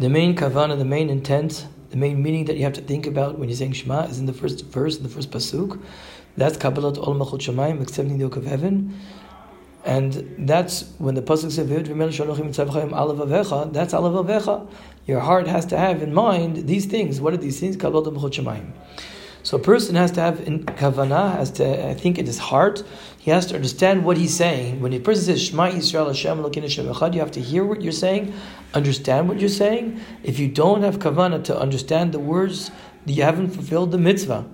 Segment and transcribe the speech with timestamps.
[0.00, 3.36] The main kavana, the main intent, the main meaning that you have to think about
[3.36, 5.82] when you're saying Shema is in the first verse, in the first pasuk.
[6.36, 8.96] That's Kabbalat Ol Malchut Shemayim, accepting the yoke of heaven.
[9.84, 11.88] And that's when the pasuk says, That's
[13.94, 14.68] al levavecha.
[15.06, 17.20] Your heart has to have in mind these things.
[17.20, 17.76] What are these things?
[17.76, 18.70] Kabbalat Malchut Shemayim.
[19.42, 22.82] So a person has to have in kavanah, has to I think in his heart,
[23.18, 24.80] he has to understand what he's saying.
[24.80, 27.80] When a person says Shema Yisrael Hashem Elokeinu Hashem Echad, you have to hear what
[27.82, 28.34] you're saying,
[28.74, 30.00] understand what you're saying.
[30.22, 32.70] If you don't have kavanah to understand the words,
[33.06, 34.46] you haven't fulfilled the mitzvah.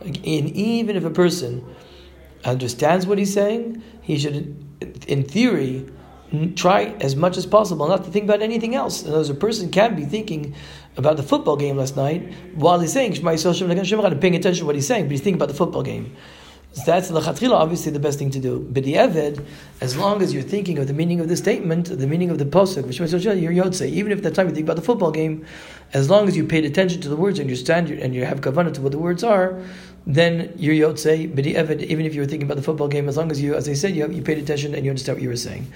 [0.00, 1.64] And even if a person
[2.44, 4.64] understands what he's saying, he should,
[5.08, 5.88] in theory,
[6.54, 9.02] try as much as possible not to think about anything else.
[9.02, 10.54] And as a person can be thinking
[10.96, 14.74] about the football game last night while he's saying Shema Yisrael paying attention to what
[14.74, 16.14] he's saying, but he's thinking about the football game.
[16.72, 18.60] So that's lechatchila, obviously the best thing to do.
[18.60, 18.98] But the
[19.80, 22.44] as long as you're thinking of the meaning of the statement, the meaning of the
[22.44, 22.84] posuk,
[23.40, 23.88] you're yotze.
[23.88, 25.46] Even if at that time you think about the football game,
[25.94, 28.42] as long as you paid attention to the words and you stand and you have
[28.42, 29.60] kavanah to what the words are,
[30.06, 31.34] then you're yotze.
[31.34, 31.56] But the
[31.90, 33.72] even if you were thinking about the football game, as long as you, as I
[33.72, 35.72] said, you, have, you paid attention and you understand what you were saying.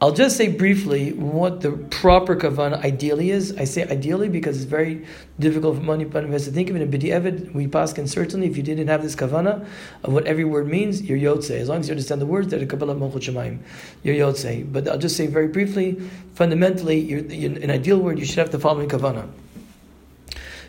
[0.00, 3.56] I'll just say briefly what the proper kavanah ideally is.
[3.56, 5.04] I say ideally because it's very
[5.40, 6.82] difficult for money us to think of it.
[6.82, 9.66] In B'di'evid, we pass can certainly, if you didn't have this kavanah
[10.04, 11.50] of what every word means, you're yotze.
[11.50, 13.58] As long as you understand the words, that are Kabbalah Malchut Shemaim,
[14.04, 14.72] you're yotze.
[14.72, 16.00] But I'll just say very briefly,
[16.34, 19.28] fundamentally, you're, you're, an ideal word, you should have the following kavanah.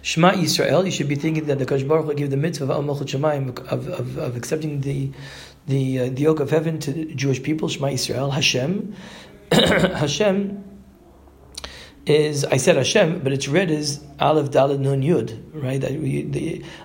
[0.01, 2.89] Shema Yisrael, you should be thinking that the Kosh Baruch will give the mitzvah of
[2.89, 5.11] of, of, of accepting the
[5.67, 8.95] the uh, the yoke of heaven to the Jewish people, Shema Yisrael, Hashem.
[9.51, 10.63] Hashem
[12.05, 15.83] is I said Hashem, but it's read as Aleph Dalad Nun Yud, right?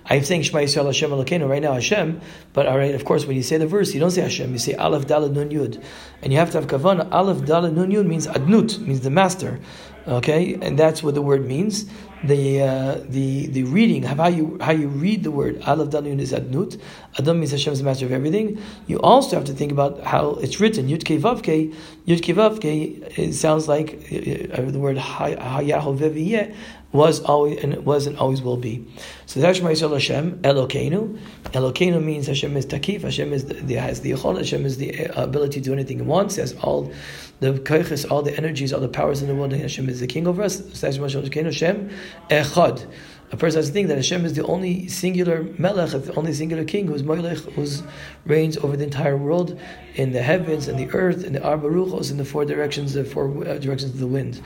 [0.07, 2.21] I'm saying Shema Yisrael Hashem Elokeinu right now Hashem,
[2.53, 4.59] but all right, of course, when you say the verse, you don't say Hashem, you
[4.59, 5.83] say Aleph Dalad Nun Yud,
[6.23, 7.11] and you have to have kavanah.
[7.11, 9.61] Aleph Dalad Nun Yud means Adnut, means the master,
[10.07, 11.87] okay, and that's what the word means
[12.27, 16.21] the uh, the the reading of how you how you read the word Aleph Dalun
[16.21, 16.81] is Adnut.
[17.19, 18.61] Adam means Hashem is the master of everything.
[18.87, 21.73] You also have to think about how it's written Yud Kei Vav Kei.
[22.07, 23.03] Yud Kei Vav Kei.
[23.17, 26.55] It sounds like uh, uh the word Haya Hoveh V'Yihyeh
[26.95, 28.87] was always and was and always will be.
[29.27, 31.19] So that's Shema Yisrael Hashem Elokeinu.
[31.47, 33.03] Elokeinu means Hashem is Takif.
[33.03, 34.39] Hashem is the, has the Yechol.
[34.39, 36.37] Hashem is the uh, ability to do anything He wants.
[36.37, 36.93] He has all
[37.41, 39.53] the koiches, all the energies, all the powers in the world.
[39.53, 40.81] Hashem is the King over us.
[40.81, 41.91] Hashem
[42.31, 42.87] Echad.
[43.33, 46.65] A person has to think that Hashem is the only singular melech, the only singular
[46.65, 47.67] king who's melech, who
[48.27, 49.59] reigns over the entire world,
[49.95, 53.05] in the heavens and the earth, and the arba ruchos, in the four directions, the
[53.05, 54.41] four uh, directions of the wind.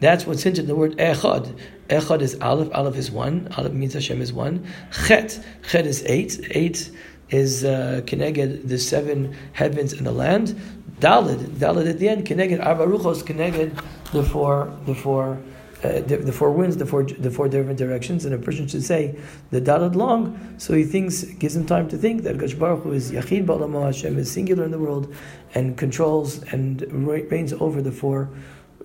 [0.00, 1.58] That's what's hinted in the word echad.
[1.88, 2.70] Echad is aleph.
[2.74, 3.52] Aleph is one.
[3.56, 4.66] Aleph means Hashem is one.
[5.06, 5.44] Chet.
[5.68, 6.40] Chet is eight.
[6.50, 6.90] Eight
[7.30, 10.60] is uh, the seven heavens and the land.
[11.00, 11.38] Dalid.
[11.56, 12.26] Dalid at the end.
[12.26, 12.86] Keneged arba.
[12.86, 14.72] Keneged the four.
[14.86, 15.38] The four
[15.84, 19.16] uh, the, four winds, the four the four different directions, and a person should say
[19.50, 22.92] the dalad long, so he thinks gives him time to think that Gash Baruch Hu
[22.92, 25.14] is Yachid Ba'alamo Hashem is singular in the world
[25.54, 28.28] and controls and reigns over the four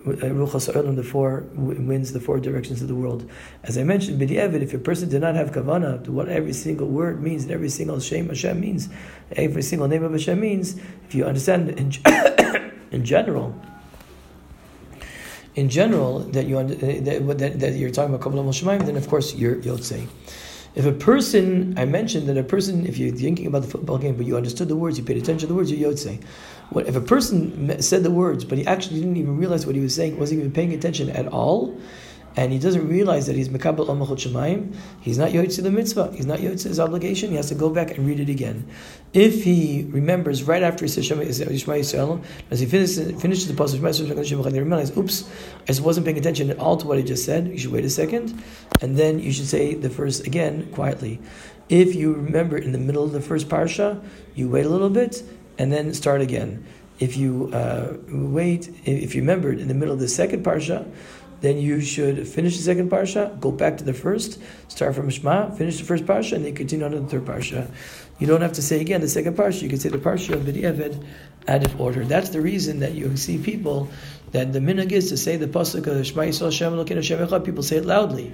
[0.06, 3.28] uh, Ruchas Olam, the four winds, the four directions of the world.
[3.64, 6.86] As I mentioned, B'di'evid, if a person did not have kavana to what every single
[6.86, 8.88] word means and every single Shem Hashem means,
[9.32, 10.76] every single name of Hashem means,
[11.06, 11.92] if you understand in,
[12.92, 13.60] in general
[15.54, 19.08] in general that you eh, that, that, that you're talking about Kabbalah Shemaim, then of
[19.08, 20.06] course you're say,
[20.74, 24.16] If a person, I mentioned that a person, if you're thinking about the football game,
[24.16, 26.22] but you understood the words, you paid attention to the words, you're Yotzei.
[26.70, 29.80] What, if a person said the words, but he actually didn't even realize what he
[29.80, 31.78] was saying, wasn't even paying attention at all,
[32.36, 36.12] and he doesn't realize that he's mekabel amachot shemayim, he's not yotze the mitzvah.
[36.14, 37.30] He's not yotze his obligation.
[37.30, 38.68] He has to go back and read it again.
[39.12, 44.60] If he remembers right after he says Shema Yisrael, as he finishes, the Shema he
[44.60, 45.30] realizes, oops,
[45.62, 47.46] I just wasn't paying attention at all to what he just said.
[47.46, 48.42] You should wait a second,
[48.80, 51.20] and then you should say the verse again quietly.
[51.68, 55.22] If you remember in the middle of the first parsha, you wait a little bit
[55.58, 56.66] and then start again.
[56.98, 60.86] If you uh, wait, if you remembered in the middle of the second parsha,
[61.44, 65.50] then you should finish the second parsha, go back to the first, start from Shema,
[65.50, 67.70] finish the first parsha, and then continue on to the third parsha.
[68.18, 69.62] You don't have to say again the second parsha.
[69.62, 71.08] You can say the parsha of
[71.46, 72.04] out of order.
[72.04, 73.88] That's the reason that you see people
[74.32, 77.44] that the minhag is to say the pasuk of Shema Yisrael Shem Elokeinu Shem Echad.
[77.44, 78.32] People say it loudly.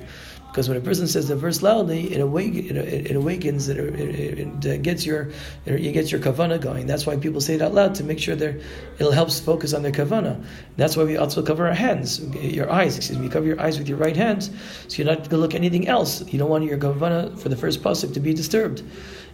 [0.50, 4.82] Because when a person says the verse loudly, it, awakens, it, awakens, it, it, it,
[4.82, 5.30] gets your,
[5.64, 6.86] it gets your kavana going.
[6.86, 8.60] That's why people say it out loud to make sure they
[8.98, 10.44] it'll help focus on their kavana.
[10.76, 12.96] That's why we also cover our hands, your eyes.
[12.96, 15.54] Excuse me, cover your eyes with your right hand, so you're not going to look
[15.54, 16.20] anything else.
[16.32, 18.82] You don't want your kavana for the first pasuk to be disturbed.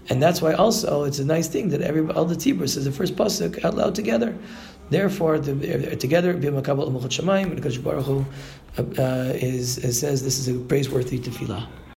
[0.09, 2.93] And that's why also it's a nice thing that every all the tzibur says the
[2.93, 4.37] first pasuk out loud together.
[4.89, 6.33] Therefore, the, uh, together,
[6.93, 8.25] Malchut Shemaim, and Baruch Hu
[8.79, 11.67] uh, is, is, says this is a praiseworthy tefillah.